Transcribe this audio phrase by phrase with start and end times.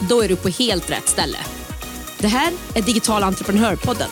[0.00, 1.38] Då är du på helt rätt ställe.
[2.18, 4.08] Det här är Digital entreprenörpodden.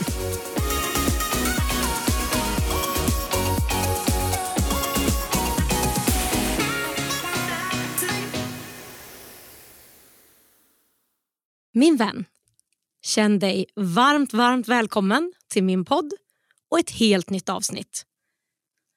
[11.72, 12.24] Min vän,
[13.02, 16.12] känn dig varmt, varmt välkommen till min podd
[16.70, 18.04] och ett helt nytt avsnitt.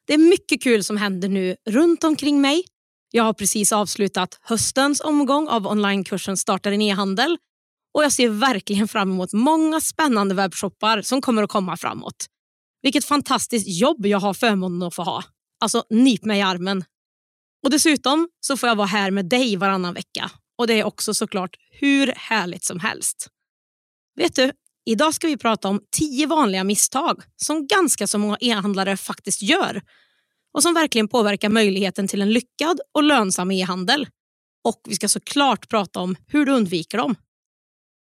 [0.06, 2.64] Det är mycket kul som händer nu runt omkring mig.
[3.12, 7.38] Jag har precis avslutat höstens omgång av onlinekursen Starta din e-handel
[7.94, 12.26] och jag ser verkligen fram emot många spännande webbshoppar som kommer att komma framåt.
[12.82, 15.24] Vilket fantastiskt jobb jag har förmånen att få ha.
[15.62, 16.84] Alltså, nyp mig i armen.
[17.64, 21.14] Och dessutom så får jag vara här med dig varannan vecka och det är också
[21.14, 23.28] såklart hur härligt som helst.
[24.16, 24.52] Vet du,
[24.86, 29.82] idag ska vi prata om tio vanliga misstag som ganska så många e-handlare faktiskt gör
[30.58, 34.08] och som verkligen påverkar möjligheten till en lyckad och lönsam e-handel.
[34.64, 37.16] Och vi ska såklart prata om hur du undviker dem.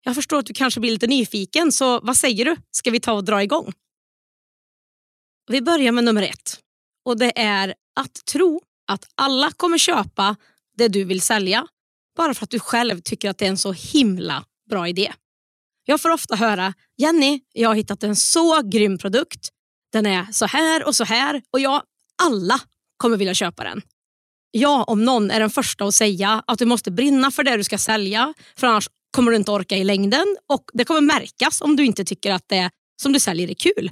[0.03, 2.55] Jag förstår att du kanske blir lite nyfiken, så vad säger du?
[2.71, 3.73] Ska vi ta och dra igång?
[5.47, 6.59] Vi börjar med nummer ett
[7.05, 10.35] och det är att tro att alla kommer köpa
[10.77, 11.67] det du vill sälja
[12.15, 15.13] bara för att du själv tycker att det är en så himla bra idé.
[15.85, 19.49] Jag får ofta höra Jenny, jag har hittat en så grym produkt.
[19.91, 21.83] Den är så här och så här och jag,
[22.23, 22.59] alla
[22.97, 23.81] kommer vilja köpa den.
[24.51, 27.63] Jag om någon är den första att säga att du måste brinna för det du
[27.63, 31.75] ska sälja för annars kommer du inte orka i längden och det kommer märkas om
[31.75, 32.69] du inte tycker att det
[33.01, 33.91] som du säljer är kul.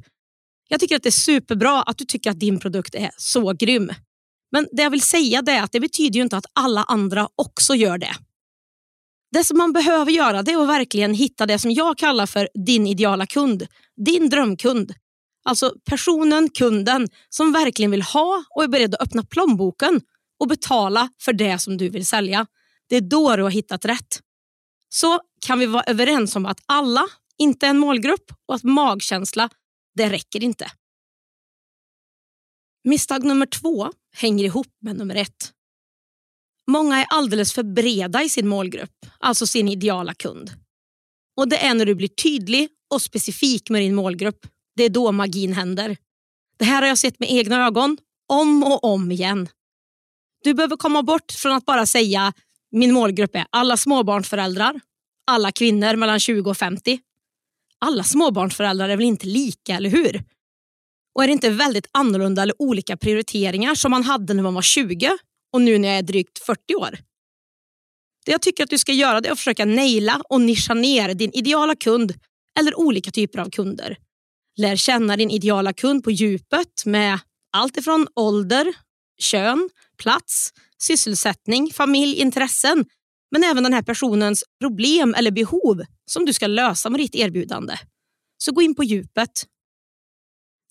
[0.68, 3.92] Jag tycker att det är superbra att du tycker att din produkt är så grym.
[4.52, 7.76] Men det jag vill säga är att det betyder ju inte att alla andra också
[7.76, 8.16] gör det.
[9.32, 12.50] Det som man behöver göra det är att verkligen hitta det som jag kallar för
[12.66, 13.68] din ideala kund.
[14.06, 14.94] Din drömkund.
[15.46, 20.02] Alltså personen, kunden som verkligen vill ha och är beredd att öppna plånboken
[20.40, 22.48] och betala för det som du vill sälja.
[22.90, 24.22] Det är då du har hittat rätt.
[24.90, 27.08] Så kan vi vara överens om att alla
[27.38, 29.50] inte är en målgrupp och att magkänsla,
[29.96, 30.72] det räcker inte.
[32.84, 35.52] Misstag nummer två hänger ihop med nummer ett.
[36.68, 40.52] Många är alldeles för breda i sin målgrupp, alltså sin ideala kund.
[41.38, 45.12] Och Det är när du blir tydlig och specifik med din målgrupp, det är då
[45.12, 45.98] magin händer.
[46.58, 47.98] Det här har jag sett med egna ögon,
[48.28, 49.50] om och om igen.
[50.44, 52.34] Du behöver komma bort från att bara säga
[52.72, 54.80] min målgrupp är alla småbarnsföräldrar,
[55.28, 57.00] alla kvinnor mellan 20 och 50.
[57.80, 60.24] Alla småbarnsföräldrar är väl inte lika, eller hur?
[61.16, 64.62] Och är det inte väldigt annorlunda eller olika prioriteringar som man hade när man var
[64.62, 65.18] 20
[65.54, 66.98] och nu när jag är drygt 40 år?
[68.26, 71.32] Det jag tycker att du ska göra är att försöka naila och nischa ner din
[71.34, 72.14] ideala kund
[72.60, 73.98] eller olika typer av kunder.
[74.58, 77.20] Lär känna din ideala kund på djupet med
[77.52, 78.74] allt ifrån ålder,
[79.20, 82.86] kön, plats, sysselsättning, familj, intressen
[83.32, 87.78] men även den här personens problem eller behov som du ska lösa med ditt erbjudande.
[88.38, 89.46] Så gå in på djupet.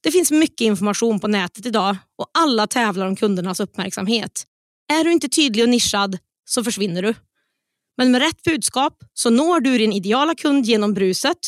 [0.02, 4.46] Det finns mycket information på nätet idag och alla tävlar om kundernas uppmärksamhet.
[4.92, 7.14] Är du inte tydlig och nischad så försvinner du.
[7.96, 11.38] Men med rätt budskap så når du din ideala kund genom bruset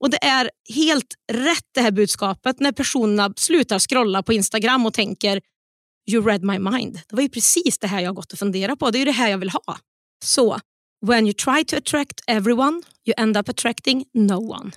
[0.00, 4.94] och det är helt rätt det här budskapet när personerna slutar scrolla på Instagram och
[4.94, 5.40] tänker
[6.10, 6.94] You read my mind.
[7.08, 8.90] Det var ju precis det här jag gått och funderat på.
[8.90, 9.78] Det är ju det här jag vill ha.
[10.24, 10.60] Så,
[11.06, 14.70] when you try to attract everyone, you end up attracting no one.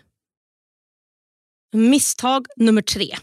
[1.75, 3.17] Misstag nummer tre.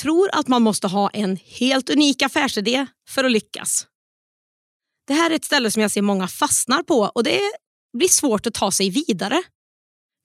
[0.00, 3.86] Tror att man måste ha en helt unik affärsidé för att lyckas.
[5.06, 7.40] Det här är ett ställe som jag ser många fastnar på och det
[7.98, 9.42] blir svårt att ta sig vidare.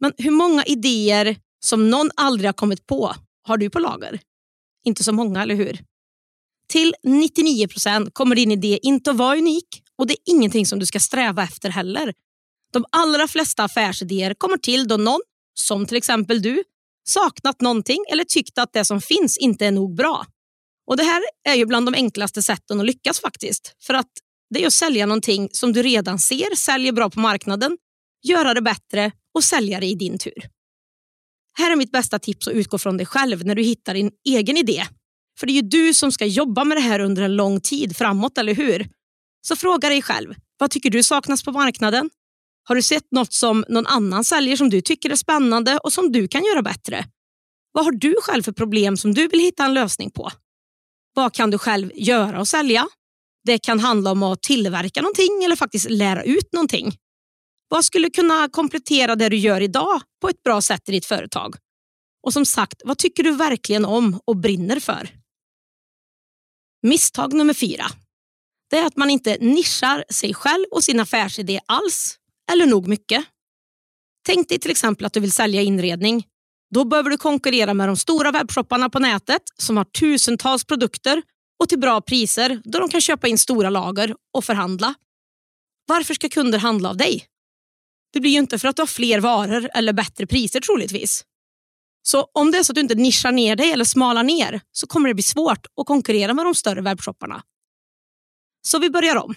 [0.06, 4.19] Men hur många idéer som någon aldrig har kommit på har du på lager?
[4.86, 5.80] Inte så många, eller hur?
[6.69, 9.68] Till 99 procent kommer din idé inte att vara unik
[9.98, 12.13] och det är ingenting som du ska sträva efter heller.
[12.74, 15.22] De allra flesta affärsidéer kommer till då någon,
[15.60, 16.63] som till exempel du,
[17.07, 20.25] saknat någonting eller tyckt att det som finns inte är nog bra.
[20.88, 23.75] Och Det här är ju bland de enklaste sätten att lyckas faktiskt.
[23.84, 24.12] För att
[24.50, 27.78] det är att sälja någonting som du redan ser säljer bra på marknaden,
[28.24, 30.50] göra det bättre och sälja det i din tur.
[31.58, 34.58] Här är mitt bästa tips att utgå från dig själv när du hittar din egen
[34.58, 34.86] idé.
[35.40, 37.98] För det är ju du som ska jobba med det här under en lång tid
[37.98, 38.90] framåt, eller hur?
[39.48, 42.10] Så fråga dig själv, vad tycker du saknas på marknaden?
[42.64, 46.12] Har du sett något som någon annan säljer som du tycker är spännande och som
[46.12, 47.06] du kan göra bättre?
[47.72, 50.31] Vad har du själv för problem som du vill hitta en lösning på?
[51.14, 52.88] Vad kan du själv göra och sälja?
[53.44, 56.98] Det kan handla om att tillverka någonting eller faktiskt lära ut någonting.
[57.68, 61.56] Vad skulle kunna komplettera det du gör idag på ett bra sätt i ditt företag?
[62.24, 65.10] Och som sagt, vad tycker du verkligen om och brinner för?
[66.82, 67.86] Misstag nummer fyra.
[68.70, 72.18] Det är att man inte nischar sig själv och sin affärsidé alls,
[72.52, 73.26] eller nog mycket.
[74.26, 76.28] Tänk dig till exempel att du vill sälja inredning.
[76.74, 81.22] Då behöver du konkurrera med de stora webbshopparna på nätet som har tusentals produkter
[81.60, 84.94] och till bra priser då de kan köpa in stora lager och förhandla.
[85.88, 87.26] Varför ska kunder handla av dig?
[88.16, 91.24] Det blir ju inte för att du har fler varor eller bättre priser troligtvis.
[92.02, 94.88] Så om det är så att du inte nischar ner dig eller smalar ner så
[94.88, 97.44] kommer det bli svårt att konkurrera med de större webbshopparna.
[98.68, 99.36] Så vi börjar om.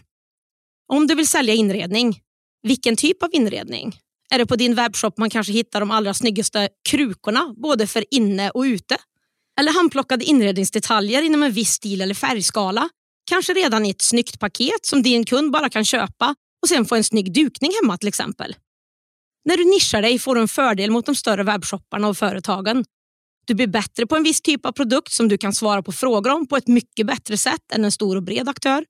[0.93, 2.21] Om du vill sälja inredning,
[2.63, 4.01] vilken typ av inredning?
[4.31, 8.51] Är det på din webbshop man kanske hittar de allra snyggaste krukorna både för inne
[8.51, 8.97] och ute?
[9.61, 12.89] Eller handplockade inredningsdetaljer inom en viss stil eller färgskala?
[13.31, 16.95] Kanske redan i ett snyggt paket som din kund bara kan köpa och sen få
[16.95, 18.57] en snygg dukning hemma till exempel.
[19.49, 22.85] När du nischar dig får du en fördel mot de större webbshopparna och företagen.
[23.47, 26.31] Du blir bättre på en viss typ av produkt som du kan svara på frågor
[26.31, 28.85] om på ett mycket bättre sätt än en stor och bred aktör.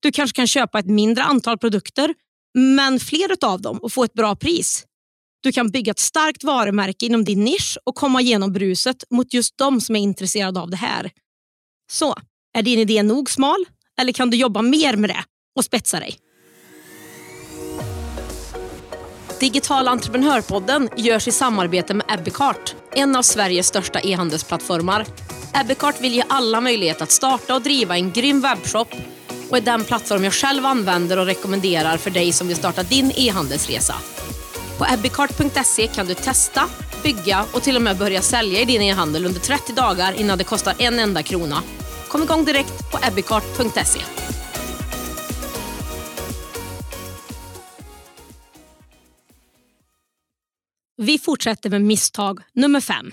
[0.00, 2.14] Du kanske kan köpa ett mindre antal produkter,
[2.54, 4.84] men fler av dem och få ett bra pris.
[5.42, 9.58] Du kan bygga ett starkt varumärke inom din nisch och komma igenom bruset mot just
[9.58, 11.10] de som är intresserade av det här.
[11.90, 12.14] Så,
[12.54, 13.64] är din idé nog smal?
[14.00, 15.24] Eller kan du jobba mer med det
[15.56, 16.27] och spetsa dig?
[19.40, 25.06] Digital entreprenörpodden görs i samarbete med Ebbecart, en av Sveriges största e-handelsplattformar.
[25.54, 28.88] Ebbecart vill ge alla möjlighet att starta och driva en grym webbshop
[29.50, 33.12] och är den plattform jag själv använder och rekommenderar för dig som vill starta din
[33.16, 33.94] e-handelsresa.
[34.78, 36.64] På ebbecart.se kan du testa,
[37.02, 40.44] bygga och till och med börja sälja i din e-handel under 30 dagar innan det
[40.44, 41.62] kostar en enda krona.
[42.08, 44.00] Kom igång direkt på ebbecart.se.
[51.02, 53.12] Vi fortsätter med misstag nummer fem.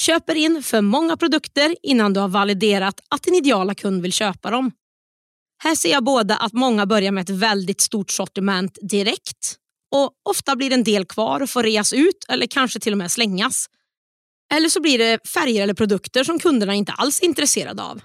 [0.00, 4.50] Köper in för många produkter innan du har validerat att din ideala kund vill köpa
[4.50, 4.72] dem.
[5.62, 9.56] Här ser jag både att många börjar med ett väldigt stort sortiment direkt
[9.94, 13.12] och ofta blir en del kvar och får reas ut eller kanske till och med
[13.12, 13.66] slängas.
[14.54, 18.00] Eller så blir det färger eller produkter som kunderna inte alls är intresserade av.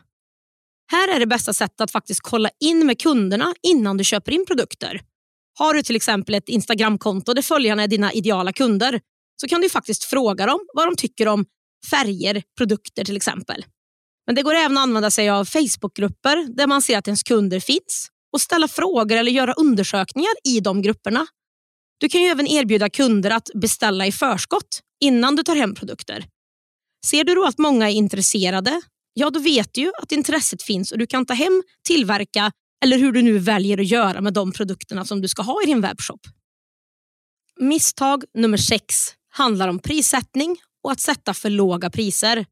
[0.92, 4.45] Här är det bästa sättet att faktiskt kolla in med kunderna innan du köper in
[4.45, 5.01] produkter.
[5.59, 9.00] Har du till exempel ett Instagramkonto där följarna är dina ideala kunder
[9.42, 11.45] så kan du faktiskt fråga dem vad de tycker om
[11.89, 13.65] färger, produkter till exempel.
[14.25, 17.59] Men det går även att använda sig av Facebookgrupper där man ser att ens kunder
[17.59, 21.27] finns och ställa frågor eller göra undersökningar i de grupperna.
[21.98, 26.25] Du kan ju även erbjuda kunder att beställa i förskott innan du tar hem produkter.
[27.06, 28.81] Ser du då att många är intresserade,
[29.13, 32.51] ja då vet du ju att intresset finns och du kan ta hem, tillverka
[32.83, 35.65] eller hur du nu väljer att göra med de produkterna som du ska ha i
[35.65, 36.21] din webbshop.
[37.59, 38.95] Misstag nummer sex
[39.29, 42.45] handlar om prissättning och att sätta för låga priser.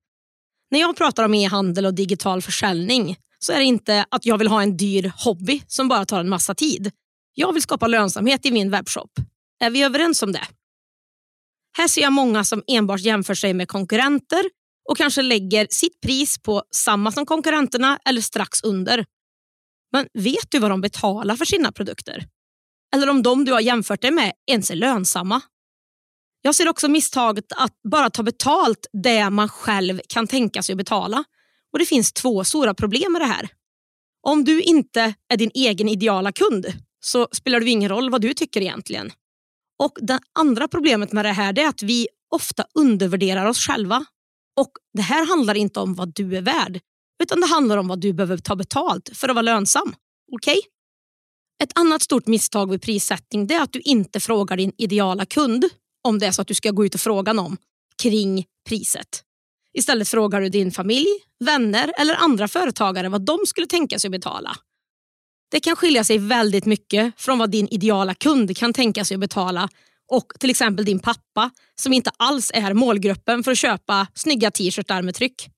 [0.71, 4.47] När jag pratar om e-handel och digital försäljning så är det inte att jag vill
[4.47, 6.91] ha en dyr hobby som bara tar en massa tid.
[7.33, 9.11] Jag vill skapa lönsamhet i min webbshop.
[9.59, 10.43] Är vi överens om det?
[11.77, 14.43] Här ser jag många som enbart jämför sig med konkurrenter
[14.89, 19.05] och kanske lägger sitt pris på samma som konkurrenterna eller strax under.
[19.95, 22.27] Men vet du vad de betalar för sina produkter?
[22.95, 25.41] Eller om de du har jämfört dig med ens är lönsamma?
[26.41, 30.77] Jag ser också misstaget att bara ta betalt det man själv kan tänka sig att
[30.77, 31.23] betala.
[31.73, 33.49] Och Det finns två stora problem med det här.
[34.21, 36.65] Om du inte är din egen ideala kund
[36.99, 39.11] så spelar det ingen roll vad du tycker egentligen.
[39.83, 44.05] Och Det andra problemet med det här är att vi ofta undervärderar oss själva.
[44.59, 46.81] Och Det här handlar inte om vad du är värd
[47.23, 49.95] utan det handlar om vad du behöver ta betalt för att vara lönsam.
[50.31, 50.57] Okej?
[50.57, 50.61] Okay?
[51.63, 55.65] Ett annat stort misstag vid prissättning är att du inte frågar din ideala kund
[56.03, 57.57] om det är så att du ska gå ut och fråga någon
[58.01, 59.23] kring priset.
[59.73, 61.07] Istället frågar du din familj,
[61.45, 64.55] vänner eller andra företagare vad de skulle tänka sig att betala.
[65.51, 69.21] Det kan skilja sig väldigt mycket från vad din ideala kund kan tänka sig att
[69.21, 69.69] betala
[70.11, 75.01] och till exempel din pappa som inte alls är målgruppen för att köpa snygga t-shirtar
[75.01, 75.49] med tryck.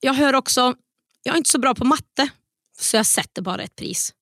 [0.00, 0.74] Jag hör också,
[1.22, 2.28] jag är inte så bra på matte
[2.78, 4.14] så jag sätter bara ett pris.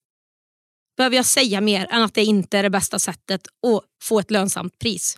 [0.96, 4.30] Behöver jag säga mer än att det inte är det bästa sättet att få ett
[4.30, 5.16] lönsamt pris?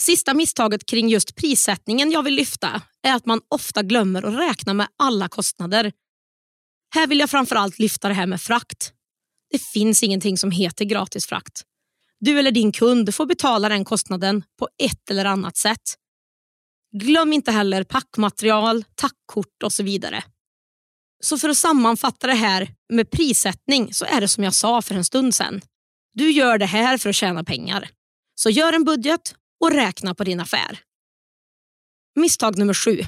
[0.00, 4.74] Sista misstaget kring just prissättningen jag vill lyfta är att man ofta glömmer att räkna
[4.74, 5.92] med alla kostnader.
[6.94, 8.92] Här vill jag framförallt lyfta det här med frakt.
[9.50, 11.62] Det finns ingenting som heter gratis frakt.
[12.20, 15.94] Du eller din kund får betala den kostnaden på ett eller annat sätt.
[16.98, 20.24] Glöm inte heller packmaterial, tackkort och så vidare.
[21.24, 24.94] Så för att sammanfatta det här med prissättning så är det som jag sa för
[24.94, 25.60] en stund sedan.
[26.14, 27.88] Du gör det här för att tjäna pengar.
[28.34, 30.80] Så gör en budget och räkna på din affär.
[32.14, 33.00] Misstag nummer sju.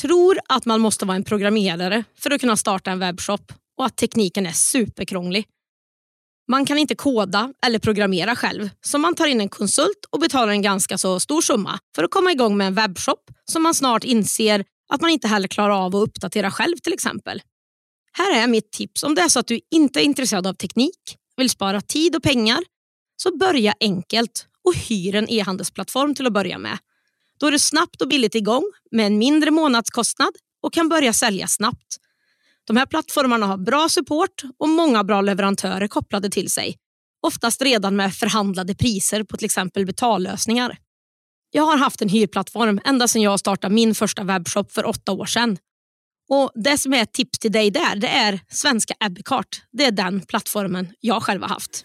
[0.00, 3.96] Tror att man måste vara en programmerare för att kunna starta en webbshop och att
[3.96, 5.46] tekniken är superkrånglig.
[6.48, 10.52] Man kan inte koda eller programmera själv, så man tar in en konsult och betalar
[10.52, 14.04] en ganska så stor summa för att komma igång med en webbshop som man snart
[14.04, 17.42] inser att man inte heller klarar av att uppdatera själv till exempel.
[18.12, 21.16] Här är mitt tips om det är så att du inte är intresserad av teknik,
[21.36, 22.58] vill spara tid och pengar,
[23.16, 26.78] så börja enkelt och hyr en e-handelsplattform till att börja med.
[27.38, 31.46] Då är du snabbt och billigt igång med en mindre månadskostnad och kan börja sälja
[31.46, 31.98] snabbt.
[32.66, 36.76] De här plattformarna har bra support och många bra leverantörer kopplade till sig.
[37.26, 40.78] Oftast redan med förhandlade priser på till exempel betallösningar.
[41.50, 45.26] Jag har haft en hyrplattform ända sedan jag startade min första webbshop för åtta år
[45.26, 45.58] sedan.
[46.28, 49.62] Och Det som är ett tips till dig där det är svenska Abbeycart.
[49.72, 51.84] Det är den plattformen jag själv har haft.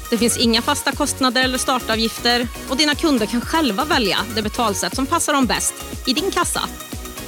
[0.11, 4.95] Det finns inga fasta kostnader eller startavgifter och dina kunder kan själva välja det betalsätt
[4.95, 5.73] som passar dem bäst
[6.07, 6.61] i din kassa.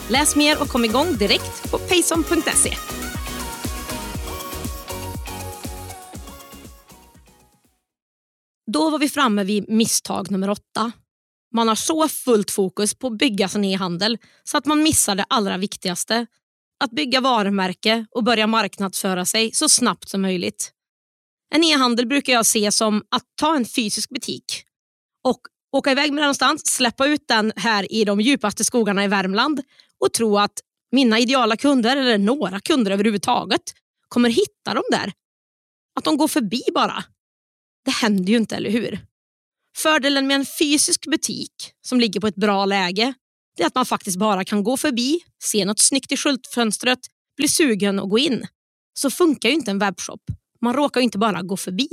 [0.09, 2.75] Läs mer och kom igång direkt på payson.se.
[8.71, 10.91] Då var vi framme vid misstag nummer åtta.
[11.53, 15.25] Man har så fullt fokus på att bygga sin e-handel så att man missar det
[15.29, 16.25] allra viktigaste.
[16.83, 20.73] Att bygga varumärke och börja marknadsföra sig så snabbt som möjligt.
[21.55, 24.63] En e-handel brukar jag se som att ta en fysisk butik
[25.23, 25.39] och
[25.71, 29.61] åka iväg med den någonstans, släppa ut den här i de djupaste skogarna i Värmland
[29.99, 30.59] och tro att
[30.91, 33.61] mina ideala kunder, eller några kunder överhuvudtaget,
[34.07, 35.11] kommer hitta dem där.
[35.95, 37.03] Att de går förbi bara.
[37.85, 38.99] Det händer ju inte, eller hur?
[39.77, 43.13] Fördelen med en fysisk butik som ligger på ett bra läge
[43.57, 46.99] det är att man faktiskt bara kan gå förbi, se något snyggt i skyltfönstret,
[47.37, 48.47] bli sugen och gå in.
[48.93, 50.21] Så funkar ju inte en webbshop.
[50.63, 51.87] Man råkar ju inte bara gå förbi.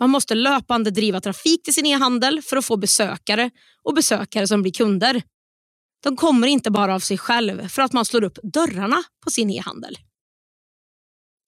[0.00, 3.50] Man måste löpande driva trafik till sin e-handel för att få besökare
[3.82, 5.22] och besökare som blir kunder.
[6.02, 9.50] De kommer inte bara av sig själv för att man slår upp dörrarna på sin
[9.50, 9.98] e-handel.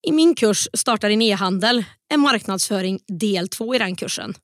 [0.06, 4.34] I min kurs Starta din e-handel är marknadsföring del två i den kursen.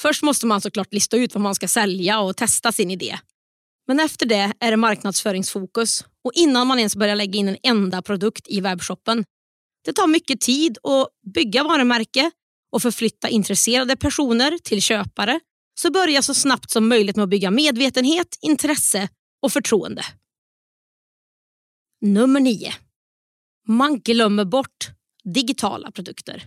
[0.00, 3.18] Först måste man såklart lista ut vad man ska sälja och testa sin idé.
[3.86, 8.02] Men efter det är det marknadsföringsfokus och innan man ens börjar lägga in en enda
[8.02, 9.24] produkt i webbshoppen.
[9.84, 12.30] Det tar mycket tid att bygga varumärke
[12.72, 15.40] och förflytta intresserade personer till köpare
[15.74, 19.08] så börja så snabbt som möjligt med att bygga medvetenhet, intresse
[19.42, 20.04] och förtroende.
[22.00, 22.74] Nummer 9.
[23.66, 24.88] Man glömmer bort
[25.24, 26.44] digitala produkter.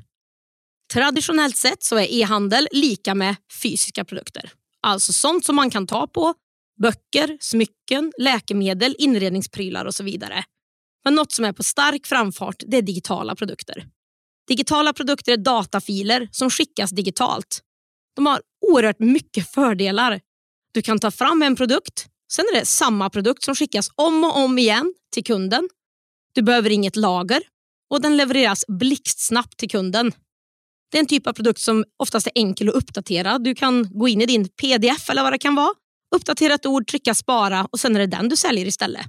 [0.93, 4.51] Traditionellt sett så är e-handel lika med fysiska produkter.
[4.81, 6.33] Alltså sånt som man kan ta på,
[6.81, 10.43] böcker, smycken, läkemedel, inredningsprylar och så vidare.
[11.03, 13.88] Men något som är på stark framfart det är digitala produkter.
[14.48, 17.62] Digitala produkter är datafiler som skickas digitalt.
[18.15, 18.41] De har
[18.72, 20.22] oerhört mycket fördelar.
[20.74, 24.38] Du kan ta fram en produkt, sen är det samma produkt som skickas om och
[24.38, 25.69] om igen till kunden.
[26.33, 27.43] Du behöver inget lager
[27.89, 30.12] och den levereras blixtsnabbt till kunden.
[30.91, 33.39] Det är en typ av produkt som oftast är enkel att uppdatera.
[33.39, 35.74] Du kan gå in i din pdf eller vad det kan vara,
[36.15, 39.05] uppdatera ett ord, trycka spara och sen är det den du säljer istället.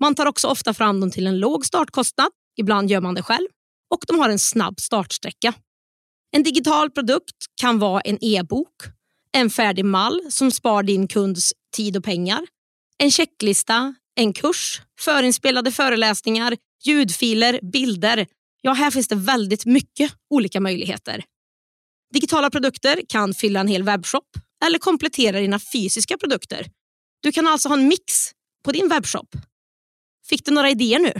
[0.00, 2.28] Man tar också ofta fram dem till en låg startkostnad.
[2.56, 3.48] Ibland gör man det själv
[3.90, 5.54] och de har en snabb startsträcka.
[6.32, 8.74] En digital produkt kan vara en e-bok,
[9.32, 12.46] en färdig mall som spar din kunds tid och pengar,
[12.98, 18.26] en checklista, en kurs, förinspelade föreläsningar, ljudfiler, bilder.
[18.60, 21.24] Ja, här finns det väldigt mycket olika möjligheter.
[22.12, 24.24] Digitala produkter kan fylla en hel webbshop
[24.64, 26.66] eller komplettera dina fysiska produkter.
[27.22, 28.30] Du kan alltså ha en mix
[28.64, 29.36] på din webbshop.
[30.28, 31.12] Fick du några idéer nu?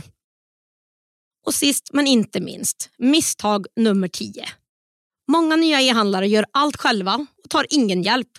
[1.45, 4.45] Och sist men inte minst, misstag nummer 10.
[5.27, 8.29] Många nya e-handlare gör allt själva och tar ingen hjälp.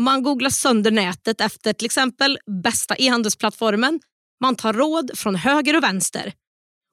[0.00, 4.00] Man googlar sönder nätet efter till exempel bästa e-handelsplattformen.
[4.40, 6.32] Man tar råd från höger och vänster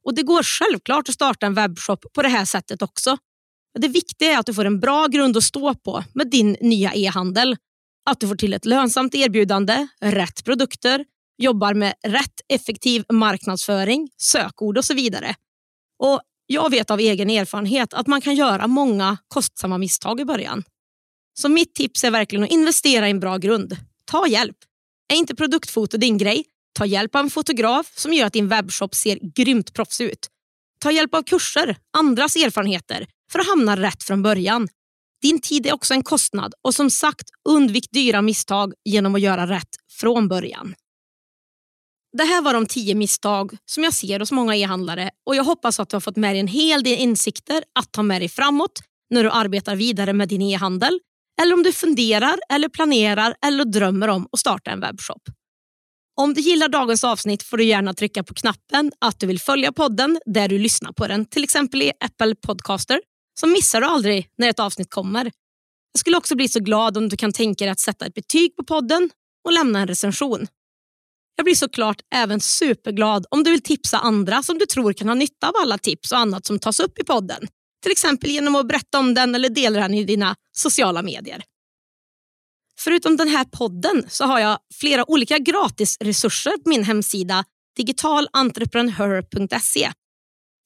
[0.06, 3.18] Och Det går självklart att starta en webbshop på det här sättet också.
[3.80, 6.94] Det viktiga är att du får en bra grund att stå på med din nya
[6.94, 7.58] e-handel.
[8.06, 11.06] Att du får till ett lönsamt erbjudande, rätt produkter,
[11.38, 15.36] jobbar med rätt effektiv marknadsföring, sökord och så vidare.
[16.00, 20.64] Och Jag vet av egen erfarenhet att man kan göra många kostsamma misstag i början.
[21.34, 23.78] Så mitt tips är verkligen att investera i en bra grund.
[24.06, 24.58] Ta hjälp.
[25.14, 26.44] Är inte produktfoto din grej?
[26.74, 30.28] Ta hjälp av en fotograf som gör att din webbshop ser grymt proffsig ut.
[30.80, 34.68] Ta hjälp av kurser, andras erfarenheter för att hamna rätt från början.
[35.22, 39.48] Din tid är också en kostnad och som sagt undvik dyra misstag genom att göra
[39.48, 40.76] rätt från början.
[42.18, 45.80] Det här var de tio misstag som jag ser hos många e-handlare och jag hoppas
[45.80, 48.80] att du har fått med dig en hel del insikter att ta med dig framåt
[49.10, 51.00] när du arbetar vidare med din e-handel
[51.42, 55.22] eller om du funderar eller planerar eller drömmer om att starta en webbshop.
[56.22, 59.72] Om du gillar dagens avsnitt får du gärna trycka på knappen att du vill följa
[59.72, 63.02] podden där du lyssnar på den, till exempel i Apple Podcaster,
[63.40, 65.32] så missar du aldrig när ett avsnitt kommer.
[65.92, 68.56] Jag skulle också bli så glad om du kan tänka dig att sätta ett betyg
[68.56, 69.10] på podden
[69.46, 70.48] och lämna en recension.
[71.36, 75.16] Jag blir såklart även superglad om du vill tipsa andra som du tror kan ha
[75.16, 77.48] nytta av alla tips och annat som tas upp i podden.
[77.82, 81.44] Till exempel genom att berätta om den eller dela den i dina sociala medier.
[82.80, 87.44] Förutom den här podden så har jag flera olika gratisresurser på min hemsida
[87.78, 89.92] digitalentreprenör.se.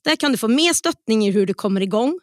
[0.03, 2.19] Där kan du få mer stöttning i hur du kommer igång,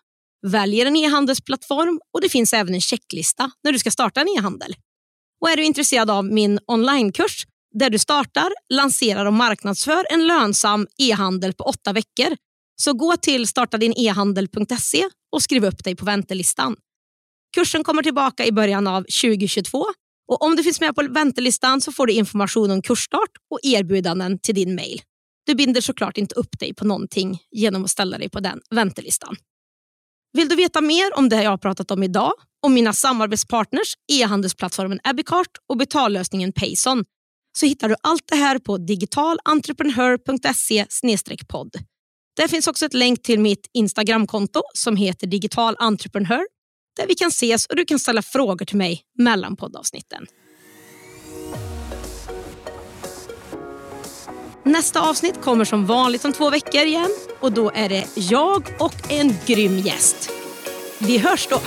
[0.47, 4.77] väljer en e-handelsplattform och det finns även en checklista när du ska starta en e-handel.
[5.41, 7.47] Och är du intresserad av min onlinekurs
[7.79, 12.37] där du startar, lanserar och marknadsför en lönsam e-handel på åtta veckor
[12.77, 16.77] så gå till startadinehandel.se och skriv upp dig på väntelistan.
[17.57, 19.85] Kursen kommer tillbaka i början av 2022
[20.29, 24.39] och om du finns med på väntelistan så får du information om kursstart och erbjudanden
[24.39, 25.03] till din mail.
[25.47, 29.37] Du binder såklart inte upp dig på någonting genom att ställa dig på den väntelistan.
[30.33, 32.33] Vill du veta mer om det jag har pratat om idag,
[32.63, 37.05] om mina samarbetspartners, e-handelsplattformen Abicart och betallösningen Payson,
[37.57, 40.87] så hittar du allt det här på digitalentreprenör.se
[41.49, 41.71] podd.
[42.37, 46.45] Där finns också ett länk till mitt Instagramkonto som heter Digital Entreprenör
[46.97, 50.27] där vi kan ses och du kan ställa frågor till mig mellan poddavsnitten.
[54.63, 59.13] Nästa avsnitt kommer som vanligt om två veckor igen och då är det jag och
[59.13, 60.31] en grym gäst.
[60.99, 61.61] Vi hörs då!